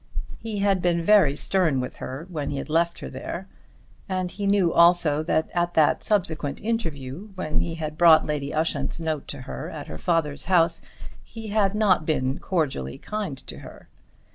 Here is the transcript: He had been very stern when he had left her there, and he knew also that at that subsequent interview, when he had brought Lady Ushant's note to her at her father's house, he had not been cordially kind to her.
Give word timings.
He 0.39 0.57
had 0.61 0.81
been 0.81 1.03
very 1.03 1.35
stern 1.35 1.79
when 1.79 2.49
he 2.49 2.57
had 2.57 2.69
left 2.69 2.97
her 3.01 3.09
there, 3.11 3.47
and 4.09 4.31
he 4.31 4.47
knew 4.47 4.73
also 4.73 5.21
that 5.21 5.47
at 5.53 5.75
that 5.75 6.01
subsequent 6.01 6.59
interview, 6.59 7.27
when 7.35 7.59
he 7.61 7.75
had 7.75 7.99
brought 7.99 8.25
Lady 8.25 8.51
Ushant's 8.51 8.99
note 8.99 9.27
to 9.27 9.41
her 9.41 9.69
at 9.69 9.85
her 9.85 9.99
father's 9.99 10.45
house, 10.45 10.81
he 11.23 11.49
had 11.49 11.75
not 11.75 12.07
been 12.07 12.39
cordially 12.39 12.97
kind 12.97 13.37
to 13.45 13.59
her. 13.59 13.89